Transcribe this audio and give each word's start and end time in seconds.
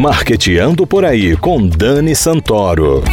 Marqueteando 0.00 0.86
por 0.86 1.04
aí 1.04 1.36
com 1.36 1.68
Dani 1.68 2.16
Santoro. 2.16 3.04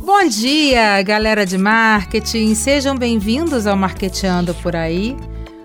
Bom 0.00 0.28
dia, 0.28 1.02
galera 1.02 1.44
de 1.44 1.58
marketing. 1.58 2.54
Sejam 2.54 2.94
bem-vindos 2.94 3.66
ao 3.66 3.76
Marqueteando 3.76 4.54
por 4.54 4.76
aí. 4.76 5.16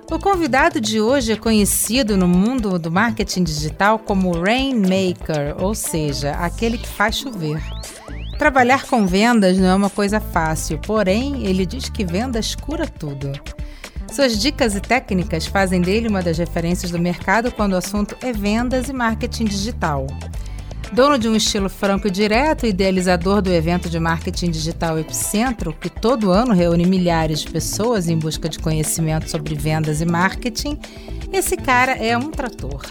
O 0.10 0.18
convidado 0.18 0.82
de 0.82 1.00
hoje 1.00 1.34
é 1.34 1.36
conhecido 1.36 2.18
no 2.18 2.28
mundo 2.28 2.80
do 2.80 2.90
marketing 2.90 3.44
digital 3.44 4.00
como 4.00 4.32
Rainmaker, 4.32 5.56
ou 5.60 5.76
seja, 5.76 6.32
aquele 6.32 6.76
que 6.76 6.90
faz 6.90 7.18
chover. 7.20 7.62
Trabalhar 8.40 8.88
com 8.88 9.06
vendas 9.06 9.60
não 9.60 9.68
é 9.68 9.76
uma 9.76 9.92
coisa 9.92 10.20
fácil, 10.20 10.80
porém, 10.80 11.46
ele 11.46 11.68
diz 11.68 11.88
que 11.88 12.04
vendas 12.04 12.56
cura 12.56 12.88
tudo. 12.88 13.32
Suas 14.12 14.38
dicas 14.38 14.76
e 14.76 14.82
técnicas 14.82 15.46
fazem 15.46 15.82
dele 15.82 16.08
uma 16.08 16.22
das 16.22 16.38
referências 16.38 16.92
do 16.92 17.00
mercado 17.00 17.52
quando 17.52 17.74
o 17.74 17.78
assunto 17.78 18.18
é 18.22 18.34
vendas 18.34 18.90
e 18.90 18.94
marketing 18.94 19.46
digital. 19.46 20.08
Dono 20.92 21.20
de 21.20 21.30
um 21.30 21.36
estilo 21.36 21.70
franco 21.70 22.08
e 22.08 22.12
direto, 22.12 22.66
idealizador 22.66 23.42
do 23.42 23.54
evento 23.54 23.88
de 23.88 24.00
marketing 24.00 24.50
digital 24.50 24.98
Epicentro, 24.98 25.72
que 25.72 25.90
todo 25.90 26.32
ano 26.32 26.54
reúne 26.54 26.86
milhares 26.86 27.42
de 27.42 27.52
pessoas 27.52 28.10
em 28.10 28.18
busca 28.18 28.50
de 28.50 28.58
conhecimento 28.58 29.30
sobre 29.30 29.54
vendas 29.54 30.02
e 30.02 30.06
marketing, 30.06 30.80
esse 31.32 31.56
cara 31.56 31.92
é 31.92 32.18
um 32.18 32.32
trator. 32.32 32.82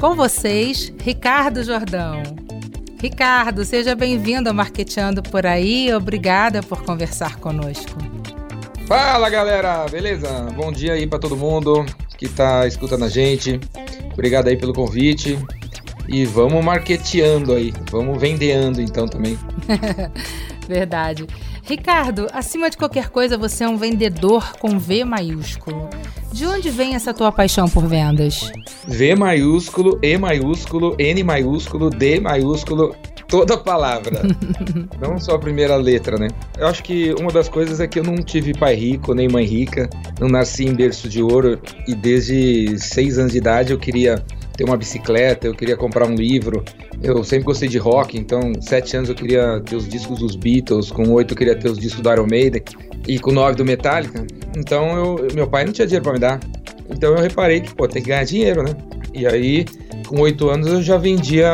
Com 0.00 0.16
vocês, 0.16 0.92
Ricardo 1.02 1.62
Jordão. 1.62 2.22
Ricardo, 3.00 3.64
seja 3.64 3.94
bem-vindo 3.94 4.48
ao 4.48 4.54
Marketeando 4.54 5.22
por 5.22 5.46
aí. 5.46 5.94
Obrigada 5.94 6.62
por 6.62 6.82
conversar 6.82 7.36
conosco. 7.36 8.19
Fala, 8.90 9.30
galera. 9.30 9.86
Beleza? 9.88 10.28
Bom 10.56 10.72
dia 10.72 10.94
aí 10.94 11.06
para 11.06 11.20
todo 11.20 11.36
mundo 11.36 11.86
que 12.18 12.24
está 12.24 12.66
escutando 12.66 13.04
a 13.04 13.08
gente. 13.08 13.60
Obrigado 14.12 14.48
aí 14.48 14.56
pelo 14.56 14.72
convite. 14.72 15.38
E 16.08 16.24
vamos 16.24 16.64
marketeando 16.64 17.54
aí, 17.54 17.72
vamos 17.88 18.20
vendeando 18.20 18.82
então 18.82 19.06
também. 19.06 19.38
Verdade. 20.66 21.24
Ricardo, 21.62 22.26
acima 22.32 22.68
de 22.68 22.76
qualquer 22.76 23.10
coisa, 23.10 23.38
você 23.38 23.62
é 23.62 23.68
um 23.68 23.76
vendedor 23.76 24.54
com 24.58 24.76
V 24.76 25.04
maiúsculo. 25.04 25.88
De 26.32 26.44
onde 26.44 26.68
vem 26.68 26.96
essa 26.96 27.14
tua 27.14 27.30
paixão 27.30 27.68
por 27.68 27.86
vendas? 27.86 28.50
V 28.88 29.14
maiúsculo, 29.14 30.00
E 30.02 30.18
maiúsculo, 30.18 30.96
N 30.98 31.22
maiúsculo, 31.22 31.90
D 31.90 32.18
maiúsculo, 32.18 32.96
toda 33.30 33.54
a 33.54 33.58
palavra. 33.58 34.22
não 35.00 35.18
só 35.18 35.36
a 35.36 35.38
primeira 35.38 35.76
letra, 35.76 36.18
né? 36.18 36.28
Eu 36.58 36.66
acho 36.66 36.82
que 36.82 37.14
uma 37.18 37.30
das 37.30 37.48
coisas 37.48 37.80
é 37.80 37.86
que 37.86 37.98
eu 37.98 38.02
não 38.02 38.16
tive 38.16 38.52
pai 38.52 38.74
rico 38.74 39.14
nem 39.14 39.28
mãe 39.28 39.44
rica, 39.44 39.88
não 40.18 40.28
nasci 40.28 40.64
em 40.64 40.74
berço 40.74 41.08
de 41.08 41.22
ouro 41.22 41.58
e 41.86 41.94
desde 41.94 42.78
seis 42.78 43.18
anos 43.18 43.32
de 43.32 43.38
idade 43.38 43.72
eu 43.72 43.78
queria 43.78 44.22
ter 44.56 44.64
uma 44.64 44.76
bicicleta, 44.76 45.46
eu 45.46 45.54
queria 45.54 45.76
comprar 45.76 46.06
um 46.06 46.14
livro. 46.14 46.62
Eu 47.02 47.24
sempre 47.24 47.44
gostei 47.44 47.66
de 47.66 47.78
rock, 47.78 48.18
então, 48.18 48.52
sete 48.60 48.94
anos 48.94 49.08
eu 49.08 49.14
queria 49.14 49.60
ter 49.60 49.74
os 49.74 49.88
discos 49.88 50.18
dos 50.18 50.36
Beatles, 50.36 50.90
com 50.90 51.08
oito 51.12 51.32
eu 51.32 51.38
queria 51.38 51.56
ter 51.56 51.70
os 51.70 51.78
discos 51.78 52.02
do 52.02 52.12
Iron 52.12 52.26
Maiden 52.26 52.62
e 53.08 53.18
com 53.18 53.32
nove 53.32 53.54
do 53.54 53.64
Metallica. 53.64 54.26
Então, 54.54 54.96
eu, 54.96 55.28
meu 55.34 55.46
pai 55.46 55.64
não 55.64 55.72
tinha 55.72 55.86
dinheiro 55.86 56.04
para 56.04 56.12
me 56.12 56.18
dar. 56.18 56.40
Então, 56.90 57.14
eu 57.14 57.22
reparei 57.22 57.60
que, 57.60 57.74
pô, 57.74 57.88
tem 57.88 58.02
que 58.02 58.08
ganhar 58.08 58.24
dinheiro, 58.24 58.62
né? 58.62 58.76
E 59.14 59.26
aí, 59.26 59.64
com 60.10 60.20
oito 60.22 60.50
anos, 60.50 60.66
eu 60.66 60.82
já 60.82 60.98
vendia. 60.98 61.48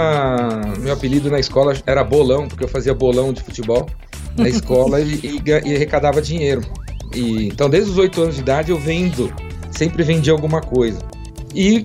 Meu 0.79 0.95
apelido 0.95 1.31
na 1.31 1.39
escola 1.39 1.77
era 1.85 2.03
bolão, 2.03 2.49
porque 2.49 2.65
eu 2.65 2.69
fazia 2.69 2.95
bolão 2.95 3.31
de 3.31 3.43
futebol 3.43 3.87
na 4.35 4.49
escola 4.49 4.99
e, 4.99 5.15
e, 5.23 5.43
e 5.47 5.75
arrecadava 5.75 6.23
dinheiro. 6.23 6.63
E, 7.15 7.49
então, 7.49 7.69
desde 7.69 7.91
os 7.91 7.99
oito 7.99 8.23
anos 8.23 8.37
de 8.37 8.41
idade, 8.41 8.71
eu 8.71 8.79
vendo, 8.79 9.31
sempre 9.71 10.03
vendi 10.03 10.31
alguma 10.31 10.63
coisa. 10.63 10.99
E 11.55 11.85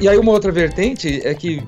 e 0.00 0.08
aí 0.08 0.16
uma 0.16 0.30
outra 0.30 0.52
vertente 0.52 1.20
é 1.24 1.34
que, 1.34 1.60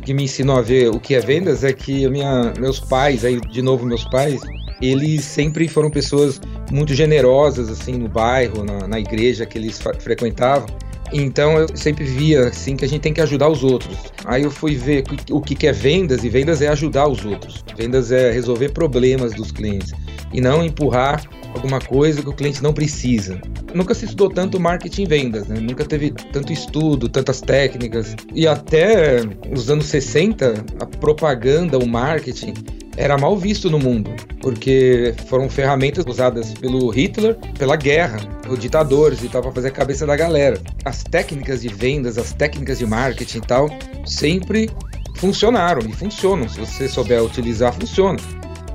que 0.00 0.14
me 0.14 0.22
ensinou 0.22 0.56
a 0.56 0.62
ver 0.62 0.88
o 0.88 1.00
que 1.00 1.16
é 1.16 1.20
vendas 1.20 1.64
é 1.64 1.72
que 1.72 2.08
minha, 2.08 2.52
meus 2.56 2.78
pais, 2.78 3.24
aí 3.24 3.40
de 3.40 3.60
novo 3.60 3.84
meus 3.84 4.04
pais, 4.04 4.40
eles 4.80 5.24
sempre 5.24 5.66
foram 5.66 5.90
pessoas 5.90 6.40
muito 6.70 6.94
generosas 6.94 7.68
assim 7.68 7.94
no 7.94 8.08
bairro, 8.08 8.62
na, 8.62 8.86
na 8.86 9.00
igreja 9.00 9.44
que 9.44 9.58
eles 9.58 9.80
frequentavam. 9.98 10.68
Então 11.12 11.58
eu 11.58 11.68
sempre 11.76 12.04
via 12.04 12.48
assim 12.48 12.76
que 12.76 12.84
a 12.84 12.88
gente 12.88 13.02
tem 13.02 13.12
que 13.12 13.20
ajudar 13.20 13.48
os 13.48 13.62
outros. 13.62 13.96
Aí 14.24 14.42
eu 14.42 14.50
fui 14.50 14.74
ver 14.74 15.04
o 15.30 15.40
que 15.40 15.66
é 15.66 15.72
vendas 15.72 16.24
e 16.24 16.28
vendas 16.28 16.60
é 16.62 16.68
ajudar 16.68 17.08
os 17.08 17.24
outros. 17.24 17.64
Vendas 17.76 18.10
é 18.12 18.30
resolver 18.30 18.70
problemas 18.70 19.32
dos 19.34 19.52
clientes 19.52 19.92
e 20.32 20.40
não 20.40 20.64
empurrar 20.64 21.22
alguma 21.54 21.80
coisa 21.80 22.22
que 22.22 22.28
o 22.28 22.32
cliente 22.32 22.62
não 22.62 22.72
precisa. 22.72 23.40
Nunca 23.74 23.94
se 23.94 24.04
estudou 24.04 24.30
tanto 24.30 24.60
marketing 24.60 25.02
e 25.02 25.06
vendas, 25.06 25.46
né? 25.46 25.58
nunca 25.58 25.84
teve 25.84 26.10
tanto 26.32 26.52
estudo, 26.52 27.08
tantas 27.08 27.40
técnicas. 27.40 28.14
E 28.34 28.46
até 28.46 29.20
os 29.50 29.70
anos 29.70 29.86
60, 29.86 30.64
a 30.80 30.86
propaganda, 30.86 31.78
o 31.78 31.86
marketing 31.86 32.54
era 32.96 33.18
mal 33.18 33.36
visto 33.36 33.70
no 33.70 33.78
mundo, 33.78 34.10
porque 34.40 35.14
foram 35.26 35.48
ferramentas 35.48 36.04
usadas 36.06 36.54
pelo 36.54 36.88
Hitler, 36.90 37.36
pela 37.58 37.76
guerra, 37.76 38.20
os 38.48 38.58
ditadores 38.58 39.22
e 39.22 39.28
tal, 39.28 39.42
para 39.42 39.52
fazer 39.52 39.68
a 39.68 39.72
cabeça 39.72 40.06
da 40.06 40.16
galera. 40.16 40.58
As 40.84 41.02
técnicas 41.02 41.62
de 41.62 41.68
vendas, 41.68 42.16
as 42.16 42.32
técnicas 42.32 42.78
de 42.78 42.86
marketing 42.86 43.38
e 43.38 43.40
tal, 43.42 43.68
sempre 44.06 44.70
funcionaram 45.16 45.80
e 45.82 45.92
funcionam. 45.92 46.48
Se 46.48 46.58
você 46.58 46.88
souber 46.88 47.22
utilizar, 47.22 47.72
funciona. 47.72 48.18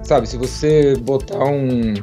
Sabe, 0.04 0.28
se 0.28 0.38
você 0.38 0.96
botar 0.98 1.46
um, 1.46 1.94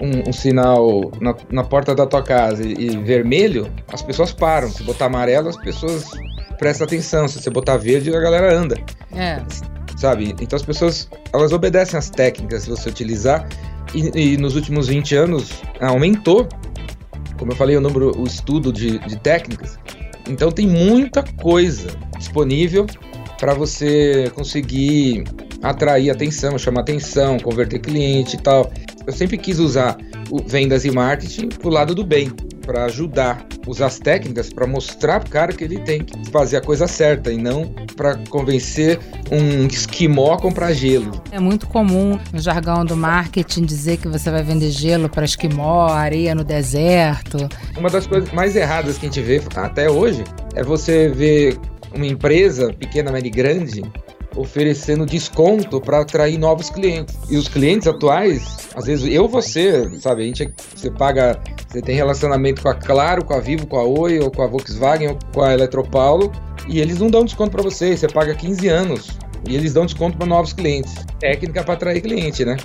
um, 0.00 0.28
um 0.28 0.32
sinal 0.32 1.12
na, 1.20 1.34
na, 1.50 1.64
porta 1.64 1.94
da 1.94 2.06
tua 2.06 2.22
casa 2.22 2.66
e, 2.66 2.72
e, 2.72 2.98
vermelho, 2.98 3.70
as 3.92 4.02
pessoas 4.02 4.32
param. 4.32 4.68
Se 4.70 4.82
botar 4.82 5.06
amarelo, 5.06 5.48
as 5.48 5.56
pessoas 5.56 6.10
prestam 6.58 6.86
atenção. 6.86 7.28
Se 7.28 7.40
você 7.40 7.50
botar 7.50 7.76
verde, 7.76 8.14
a 8.14 8.20
galera 8.20 8.54
anda. 8.54 8.76
É. 9.14 9.40
Sabe? 10.04 10.34
Então 10.38 10.54
as 10.54 10.62
pessoas, 10.62 11.08
elas 11.32 11.50
obedecem 11.50 11.98
às 11.98 12.10
técnicas 12.10 12.64
se 12.64 12.68
você 12.68 12.90
utilizar. 12.90 13.48
E, 13.94 14.34
e 14.34 14.36
nos 14.36 14.54
últimos 14.54 14.86
20 14.86 15.14
anos 15.14 15.62
aumentou, 15.80 16.46
como 17.38 17.52
eu 17.52 17.56
falei, 17.56 17.74
o 17.74 17.80
número, 17.80 18.12
o 18.14 18.24
estudo 18.24 18.70
de, 18.70 18.98
de 18.98 19.16
técnicas. 19.16 19.78
Então 20.28 20.52
tem 20.52 20.66
muita 20.66 21.22
coisa 21.40 21.88
disponível 22.18 22.84
para 23.40 23.54
você 23.54 24.30
conseguir 24.34 25.24
atrair 25.62 26.10
atenção, 26.10 26.58
chamar 26.58 26.82
atenção, 26.82 27.38
converter 27.38 27.78
cliente 27.78 28.36
e 28.36 28.38
tal. 28.38 28.70
Eu 29.06 29.12
sempre 29.14 29.38
quis 29.38 29.58
usar 29.58 29.96
vendas 30.46 30.84
e 30.84 30.90
marketing 30.90 31.48
pro 31.48 31.70
lado 31.70 31.94
do 31.94 32.04
bem, 32.04 32.30
para 32.64 32.84
ajudar, 32.84 33.46
usar 33.66 33.86
as 33.86 33.98
técnicas 33.98 34.52
para 34.52 34.66
mostrar 34.66 35.20
pro 35.20 35.30
cara 35.30 35.52
que 35.52 35.64
ele 35.64 35.78
tem 35.80 36.02
que 36.02 36.30
fazer 36.30 36.56
a 36.56 36.60
coisa 36.60 36.86
certa 36.86 37.32
e 37.32 37.36
não 37.36 37.66
para 37.96 38.16
convencer 38.28 38.98
um 39.30 39.66
esquimó 39.66 40.34
a 40.34 40.38
comprar 40.38 40.72
gelo. 40.72 41.22
É 41.30 41.38
muito 41.38 41.66
comum 41.66 42.18
no 42.32 42.38
jargão 42.38 42.84
do 42.84 42.96
marketing 42.96 43.64
dizer 43.64 43.98
que 43.98 44.08
você 44.08 44.30
vai 44.30 44.42
vender 44.42 44.70
gelo 44.70 45.08
para 45.08 45.24
esquimó, 45.24 45.86
areia 45.88 46.34
no 46.34 46.44
deserto. 46.44 47.48
Uma 47.76 47.90
das 47.90 48.06
coisas 48.06 48.30
mais 48.32 48.56
erradas 48.56 48.98
que 48.98 49.06
a 49.06 49.08
gente 49.08 49.20
vê 49.20 49.40
até 49.56 49.90
hoje 49.90 50.24
é 50.54 50.62
você 50.62 51.08
ver 51.08 51.58
uma 51.94 52.06
empresa 52.06 52.72
pequena, 52.72 53.12
média 53.12 53.28
e 53.28 53.30
grande 53.30 53.82
oferecendo 54.36 55.06
desconto 55.06 55.80
para 55.80 56.00
atrair 56.00 56.38
novos 56.38 56.70
clientes. 56.70 57.16
E 57.28 57.36
os 57.36 57.48
clientes 57.48 57.86
atuais, 57.86 58.68
às 58.74 58.86
vezes 58.86 59.12
eu 59.12 59.28
você, 59.28 59.88
sabe, 59.98 60.22
a 60.22 60.26
gente 60.26 60.52
você 60.74 60.90
paga, 60.90 61.38
você 61.68 61.80
tem 61.80 61.94
relacionamento 61.94 62.62
com 62.62 62.68
a 62.68 62.74
Claro, 62.74 63.24
com 63.24 63.34
a 63.34 63.40
Vivo, 63.40 63.66
com 63.66 63.78
a 63.78 63.84
Oi, 63.84 64.18
ou 64.18 64.30
com 64.30 64.42
a 64.42 64.46
Volkswagen, 64.46 65.08
ou 65.08 65.18
com 65.32 65.42
a 65.42 65.52
Eletropaulo, 65.52 66.32
e 66.68 66.80
eles 66.80 66.98
não 66.98 67.08
dão 67.08 67.24
desconto 67.24 67.50
para 67.50 67.62
você, 67.62 67.96
você 67.96 68.08
paga 68.08 68.34
15 68.34 68.68
anos 68.68 69.18
e 69.48 69.54
eles 69.54 69.74
dão 69.74 69.84
desconto 69.84 70.16
para 70.16 70.26
novos 70.26 70.52
clientes. 70.52 70.94
Técnica 71.20 71.62
para 71.62 71.74
atrair 71.74 72.00
cliente, 72.00 72.44
né? 72.44 72.56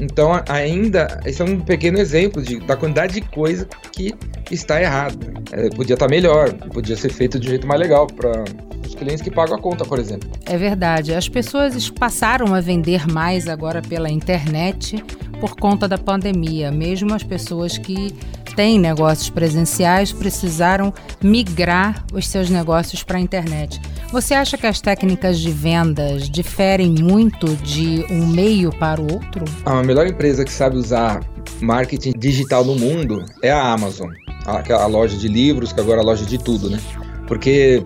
Então, 0.00 0.32
ainda, 0.48 1.20
esse 1.26 1.42
é 1.42 1.44
um 1.44 1.60
pequeno 1.60 1.98
exemplo 1.98 2.42
de, 2.42 2.58
da 2.60 2.76
quantidade 2.76 3.14
de 3.14 3.20
coisa 3.20 3.68
que 3.92 4.14
está 4.50 4.80
errada. 4.80 5.32
É, 5.52 5.68
podia 5.70 5.94
estar 5.94 6.08
melhor, 6.08 6.52
podia 6.72 6.96
ser 6.96 7.10
feito 7.10 7.38
de 7.38 7.46
um 7.46 7.50
jeito 7.50 7.66
mais 7.66 7.80
legal 7.80 8.06
para 8.06 8.44
clientes 8.94 9.22
que 9.22 9.30
pagam 9.30 9.56
a 9.56 9.58
conta, 9.58 9.84
por 9.84 9.98
exemplo. 9.98 10.30
É 10.46 10.56
verdade. 10.56 11.14
As 11.14 11.28
pessoas 11.28 11.90
passaram 11.90 12.54
a 12.54 12.60
vender 12.60 13.06
mais 13.06 13.48
agora 13.48 13.82
pela 13.82 14.10
internet 14.10 15.02
por 15.40 15.56
conta 15.56 15.88
da 15.88 15.98
pandemia. 15.98 16.70
Mesmo 16.70 17.14
as 17.14 17.22
pessoas 17.22 17.76
que 17.76 18.14
têm 18.54 18.78
negócios 18.78 19.30
presenciais 19.30 20.12
precisaram 20.12 20.92
migrar 21.22 22.04
os 22.12 22.28
seus 22.28 22.50
negócios 22.50 23.02
para 23.02 23.18
a 23.18 23.20
internet. 23.20 23.80
Você 24.12 24.34
acha 24.34 24.58
que 24.58 24.66
as 24.66 24.80
técnicas 24.80 25.38
de 25.38 25.50
vendas 25.50 26.28
diferem 26.28 26.90
muito 26.90 27.46
de 27.56 28.04
um 28.10 28.26
meio 28.26 28.70
para 28.70 29.00
o 29.00 29.12
outro? 29.12 29.44
A 29.64 29.82
melhor 29.82 30.06
empresa 30.06 30.44
que 30.44 30.52
sabe 30.52 30.76
usar 30.76 31.24
marketing 31.60 32.12
digital 32.18 32.64
no 32.64 32.74
mundo 32.74 33.24
é 33.42 33.50
a 33.50 33.72
Amazon, 33.72 34.10
a, 34.46 34.74
a 34.74 34.86
loja 34.86 35.16
de 35.16 35.28
livros, 35.28 35.72
que 35.72 35.80
agora 35.80 36.00
é 36.00 36.02
a 36.02 36.06
loja 36.06 36.26
de 36.26 36.38
tudo, 36.38 36.68
né? 36.68 36.78
Porque 37.26 37.82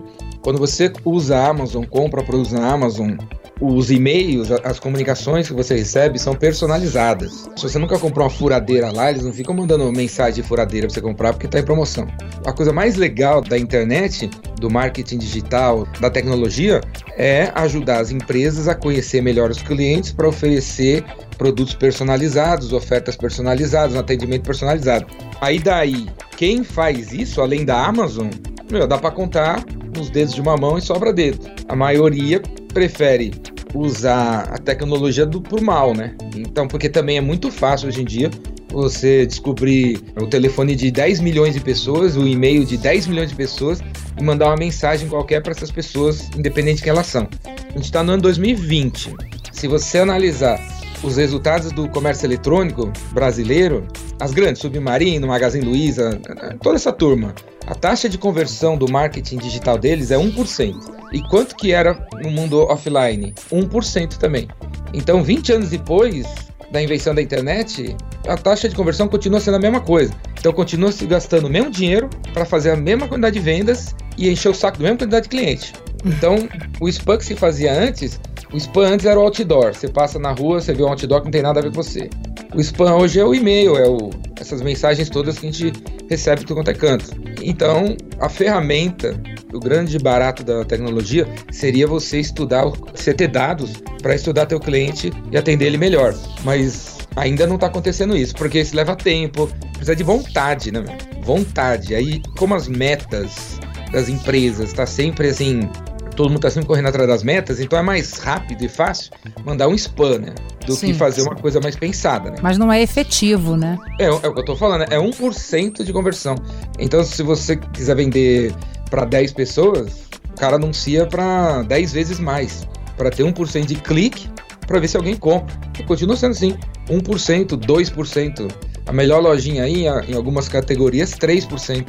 quando 0.47 0.59
você 0.59 0.89
usa 1.03 1.37
a 1.37 1.49
Amazon, 1.49 1.83
compra 1.83 2.23
produtos 2.23 2.53
na 2.53 2.71
Amazon, 2.71 3.17
os 3.59 3.91
e-mails, 3.91 4.49
as 4.63 4.79
comunicações 4.79 5.45
que 5.45 5.53
você 5.53 5.75
recebe 5.75 6.17
são 6.17 6.33
personalizadas. 6.33 7.49
Se 7.57 7.63
você 7.63 7.77
nunca 7.77 7.99
comprou 7.99 8.23
uma 8.23 8.29
furadeira 8.29 8.89
lá, 8.89 9.09
eles 9.09 9.25
não 9.25 9.33
ficam 9.33 9.53
mandando 9.53 9.91
mensagem 9.91 10.41
de 10.41 10.47
furadeira 10.47 10.87
para 10.87 10.93
você 10.93 11.01
comprar 11.01 11.33
porque 11.33 11.47
está 11.47 11.59
em 11.59 11.65
promoção. 11.65 12.07
A 12.45 12.53
coisa 12.53 12.71
mais 12.71 12.95
legal 12.95 13.41
da 13.41 13.57
internet, 13.57 14.29
do 14.57 14.69
marketing 14.69 15.17
digital, 15.17 15.85
da 15.99 16.09
tecnologia, 16.09 16.79
é 17.17 17.51
ajudar 17.53 17.99
as 17.99 18.11
empresas 18.11 18.69
a 18.69 18.73
conhecer 18.73 19.21
melhor 19.21 19.51
os 19.51 19.61
clientes 19.61 20.13
para 20.13 20.29
oferecer 20.29 21.03
produtos 21.37 21.73
personalizados, 21.73 22.71
ofertas 22.71 23.17
personalizadas, 23.17 23.97
um 23.97 23.99
atendimento 23.99 24.43
personalizado. 24.43 25.07
Aí 25.41 25.59
daí, 25.59 26.07
quem 26.37 26.63
faz 26.63 27.11
isso, 27.11 27.41
além 27.41 27.65
da 27.65 27.85
Amazon, 27.85 28.29
meu, 28.71 28.87
dá 28.87 28.97
para 28.97 29.11
contar 29.11 29.61
nos 29.97 30.09
dedos 30.09 30.33
de 30.33 30.41
uma 30.41 30.55
mão 30.55 30.77
e 30.77 30.81
sobra 30.81 31.11
dedo. 31.11 31.39
A 31.67 31.75
maioria 31.75 32.41
prefere 32.73 33.33
usar 33.73 34.43
a 34.51 34.57
tecnologia 34.57 35.25
do 35.25 35.41
por 35.41 35.61
mal, 35.61 35.93
né? 35.93 36.15
Então, 36.35 36.67
porque 36.67 36.89
também 36.89 37.17
é 37.17 37.21
muito 37.21 37.51
fácil 37.51 37.87
hoje 37.87 38.01
em 38.01 38.05
dia 38.05 38.29
você 38.71 39.25
descobrir 39.25 39.99
o 40.21 40.27
telefone 40.27 40.75
de 40.75 40.91
10 40.91 41.21
milhões 41.21 41.53
de 41.53 41.59
pessoas, 41.59 42.15
o 42.15 42.27
e-mail 42.27 42.65
de 42.65 42.77
10 42.77 43.07
milhões 43.07 43.29
de 43.29 43.35
pessoas 43.35 43.81
e 44.19 44.23
mandar 44.23 44.47
uma 44.47 44.57
mensagem 44.57 45.07
qualquer 45.07 45.41
para 45.41 45.51
essas 45.51 45.71
pessoas, 45.71 46.29
independente 46.37 46.77
de 46.77 46.83
quem 46.83 46.91
elas 46.91 47.07
são. 47.07 47.27
A 47.45 47.71
gente 47.73 47.85
está 47.85 48.03
no 48.03 48.13
ano 48.13 48.21
2020. 48.21 49.15
Se 49.51 49.67
você 49.67 49.99
analisar 49.99 50.59
os 51.03 51.17
resultados 51.17 51.71
do 51.71 51.87
comércio 51.89 52.25
eletrônico 52.25 52.91
brasileiro, 53.11 53.87
as 54.19 54.31
grandes, 54.31 54.61
Submarino, 54.61 55.27
Magazine 55.27 55.65
Luiza, 55.65 56.19
toda 56.61 56.75
essa 56.75 56.91
turma, 56.91 57.33
a 57.67 57.75
taxa 57.75 58.07
de 58.07 58.17
conversão 58.17 58.77
do 58.77 58.89
marketing 58.89 59.37
digital 59.37 59.77
deles 59.77 60.11
é 60.11 60.17
1%. 60.17 60.75
E 61.13 61.21
quanto 61.29 61.55
que 61.55 61.71
era 61.71 62.07
no 62.21 62.31
mundo 62.31 62.59
offline? 62.63 63.33
1% 63.51 64.17
também. 64.17 64.47
Então, 64.93 65.23
20 65.23 65.53
anos 65.53 65.69
depois 65.69 66.25
da 66.71 66.81
invenção 66.81 67.13
da 67.15 67.21
internet, 67.21 67.95
a 68.27 68.35
taxa 68.35 68.67
de 68.67 68.75
conversão 68.75 69.07
continua 69.07 69.39
sendo 69.39 69.55
a 69.55 69.59
mesma 69.59 69.79
coisa. 69.79 70.13
Então, 70.39 70.51
continua 70.51 70.91
se 70.91 71.05
gastando 71.05 71.47
o 71.47 71.49
mesmo 71.49 71.71
dinheiro 71.71 72.09
para 72.33 72.45
fazer 72.45 72.71
a 72.71 72.75
mesma 72.75 73.07
quantidade 73.07 73.37
de 73.37 73.43
vendas 73.43 73.95
e 74.17 74.29
encher 74.29 74.49
o 74.49 74.53
saco 74.53 74.77
da 74.77 74.83
mesma 74.83 74.97
quantidade 74.97 75.23
de 75.23 75.29
cliente. 75.29 75.73
Então, 76.05 76.47
o 76.79 76.87
spam 76.87 77.17
que 77.17 77.25
se 77.25 77.35
fazia 77.35 77.73
antes 77.73 78.19
o 78.51 78.57
spam 78.57 78.93
antes 78.93 79.05
era 79.05 79.19
o 79.19 79.23
outdoor. 79.23 79.73
Você 79.73 79.87
passa 79.87 80.17
na 80.17 80.31
rua, 80.31 80.61
você 80.61 80.73
vê 80.73 80.83
um 80.83 80.87
outdoor 80.87 81.21
que 81.21 81.25
não 81.25 81.31
tem 81.31 81.41
nada 81.41 81.59
a 81.59 81.63
ver 81.63 81.69
com 81.69 81.83
você. 81.83 82.09
O 82.55 82.61
spam 82.61 82.95
hoje 82.95 83.19
é 83.19 83.25
o 83.25 83.35
e-mail, 83.35 83.75
é 83.75 83.87
o, 83.87 84.09
essas 84.39 84.61
mensagens 84.61 85.09
todas 85.09 85.37
que 85.37 85.47
a 85.47 85.51
gente 85.51 85.73
recebe 86.09 86.43
do 86.45 86.55
quanto 86.55 86.71
é 86.71 86.73
canto. 86.73 87.05
Então, 87.41 87.95
a 88.19 88.29
ferramenta, 88.29 89.19
o 89.53 89.59
grande 89.59 89.99
barato 89.99 90.43
da 90.43 90.63
tecnologia 90.63 91.27
seria 91.51 91.85
você 91.85 92.19
estudar, 92.19 92.65
você 92.93 93.13
ter 93.13 93.27
dados 93.27 93.81
para 94.01 94.15
estudar 94.15 94.45
teu 94.45 94.59
cliente 94.59 95.11
e 95.31 95.37
atender 95.37 95.65
ele 95.65 95.77
melhor. 95.77 96.15
Mas 96.43 96.97
ainda 97.15 97.45
não 97.45 97.55
está 97.55 97.67
acontecendo 97.67 98.15
isso, 98.15 98.33
porque 98.35 98.61
isso 98.61 98.75
leva 98.75 98.95
tempo, 98.95 99.49
precisa 99.73 99.95
de 99.95 100.03
vontade, 100.03 100.71
né? 100.71 100.83
Vontade. 101.21 101.95
Aí, 101.95 102.21
como 102.37 102.55
as 102.55 102.67
metas 102.67 103.59
das 103.91 104.07
empresas 104.07 104.69
está 104.69 104.85
sempre 104.85 105.29
assim 105.29 105.69
todo 106.17 106.29
mundo 106.29 106.39
está 106.39 106.49
sempre 106.49 106.67
correndo 106.67 106.87
atrás 106.87 107.07
das 107.07 107.23
metas, 107.23 107.59
então 107.61 107.77
é 107.77 107.81
mais 107.81 108.13
rápido 108.13 108.65
e 108.65 108.67
fácil 108.67 109.11
mandar 109.45 109.67
um 109.67 109.75
spam, 109.75 110.17
né? 110.17 110.33
Do 110.65 110.73
sim, 110.73 110.87
que 110.87 110.93
fazer 110.95 111.21
sim. 111.21 111.27
uma 111.27 111.35
coisa 111.35 111.61
mais 111.61 111.75
pensada, 111.75 112.31
né? 112.31 112.37
Mas 112.41 112.57
não 112.57 112.73
é 112.73 112.81
efetivo, 112.81 113.55
né? 113.55 113.77
É, 113.99 114.05
é 114.05 114.09
o 114.09 114.33
que 114.33 114.39
eu 114.39 114.43
tô 114.43 114.55
falando, 114.55 114.81
é 114.91 114.97
1% 114.97 115.83
de 115.83 115.93
conversão. 115.93 116.35
Então, 116.79 117.03
se 117.03 117.21
você 117.21 117.55
quiser 117.55 117.95
vender 117.95 118.53
para 118.89 119.05
10 119.05 119.31
pessoas, 119.33 120.07
o 120.31 120.33
cara 120.33 120.55
anuncia 120.55 121.05
para 121.05 121.61
10 121.61 121.93
vezes 121.93 122.19
mais, 122.19 122.67
para 122.97 123.11
ter 123.11 123.23
1% 123.23 123.65
de 123.65 123.75
clique, 123.75 124.27
para 124.65 124.79
ver 124.79 124.87
se 124.87 124.97
alguém 124.97 125.15
compra. 125.15 125.55
E 125.79 125.83
continua 125.83 126.17
sendo 126.17 126.31
assim, 126.31 126.57
1%, 126.89 127.49
2%. 127.49 128.51
A 128.87 128.91
melhor 128.91 129.21
lojinha 129.21 129.63
aí, 129.63 129.85
em 129.85 130.15
algumas 130.15 130.49
categorias, 130.49 131.11
3%. 131.11 131.85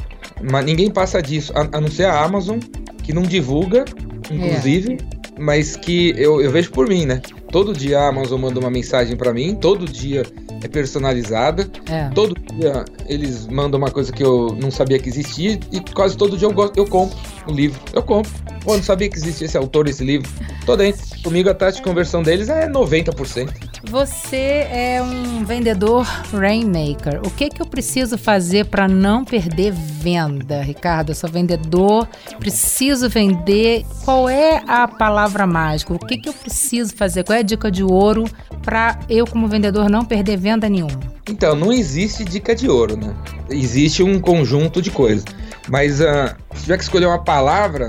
Mas 0.49 0.65
ninguém 0.65 0.91
passa 0.91 1.19
disso, 1.19 1.51
a, 1.55 1.77
a 1.77 1.81
não 1.81 1.89
ser 1.89 2.05
a 2.05 2.23
Amazon, 2.23 2.59
que 3.03 3.11
não 3.11 3.23
divulga 3.23 3.85
inclusive, 4.31 4.93
é. 4.93 5.39
mas 5.39 5.75
que 5.75 6.13
eu, 6.17 6.41
eu 6.41 6.51
vejo 6.51 6.71
por 6.71 6.87
mim, 6.87 7.05
né? 7.05 7.21
Todo 7.51 7.73
dia 7.73 7.99
a 7.99 8.09
Amazon 8.09 8.39
manda 8.39 8.59
uma 8.59 8.69
mensagem 8.69 9.17
para 9.17 9.33
mim, 9.33 9.55
todo 9.55 9.85
dia 9.85 10.23
é 10.63 10.67
personalizada, 10.67 11.69
é. 11.89 12.09
todo 12.09 12.35
dia 12.53 12.85
eles 13.07 13.47
mandam 13.47 13.79
uma 13.79 13.89
coisa 13.89 14.11
que 14.11 14.23
eu 14.23 14.55
não 14.61 14.69
sabia 14.69 14.99
que 14.99 15.09
existia 15.09 15.59
e 15.71 15.79
quase 15.93 16.17
todo 16.17 16.37
dia 16.37 16.47
eu, 16.47 16.53
gosto, 16.53 16.77
eu 16.77 16.85
compro 16.85 17.17
o 17.47 17.51
um 17.51 17.55
livro. 17.55 17.79
Eu 17.93 18.03
compro. 18.03 18.31
Pô, 18.63 18.75
não 18.75 18.83
sabia 18.83 19.09
que 19.09 19.17
existia 19.17 19.45
esse 19.45 19.57
autor, 19.57 19.87
esse 19.87 20.03
livro. 20.03 20.29
Tô 20.65 20.75
dentro. 20.75 21.01
Comigo 21.23 21.49
a 21.49 21.53
taxa 21.53 21.77
de 21.77 21.83
conversão 21.83 22.21
deles 22.21 22.49
é 22.49 22.69
90%. 22.69 23.68
Você 23.89 24.67
é 24.71 25.01
um 25.01 25.43
vendedor 25.43 26.05
Rainmaker. 26.31 27.21
O 27.25 27.31
que 27.31 27.49
que 27.49 27.59
eu 27.59 27.65
preciso 27.65 28.19
fazer 28.19 28.65
para 28.65 28.87
não 28.87 29.25
perder 29.25 29.71
venda, 29.73 30.61
Ricardo? 30.61 31.09
Eu 31.09 31.15
sou 31.15 31.27
vendedor, 31.27 32.07
preciso 32.37 33.09
vender. 33.09 33.83
Qual 34.05 34.29
é 34.29 34.61
a 34.67 34.87
palavra 34.87 35.47
mágica? 35.47 35.91
O 35.91 35.97
que 35.97 36.19
que 36.19 36.29
eu 36.29 36.33
preciso 36.33 36.95
fazer? 36.95 37.23
Qual 37.23 37.35
é 37.35 37.39
a 37.39 37.43
dica 37.43 37.71
de 37.71 37.83
ouro 37.83 38.25
para 38.61 38.99
eu 39.09 39.25
como 39.25 39.47
vendedor 39.47 39.89
não 39.89 40.05
perder 40.05 40.37
venda 40.37 40.69
nenhuma? 40.69 40.99
Então, 41.27 41.55
não 41.55 41.73
existe 41.73 42.23
dica 42.23 42.53
de 42.53 42.69
ouro, 42.69 42.95
né? 42.95 43.15
Existe 43.49 44.03
um 44.03 44.19
conjunto 44.19 44.83
de 44.83 44.91
coisas. 44.91 45.25
Mas 45.67 45.99
uh, 45.99 46.35
se 46.53 46.61
tiver 46.61 46.77
que 46.77 46.83
escolher 46.83 47.07
uma 47.07 47.23
palavra, 47.23 47.87